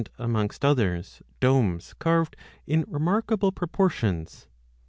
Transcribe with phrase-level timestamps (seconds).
[0.17, 4.47] amongst others, domes carved in remarkable pro 15 portions.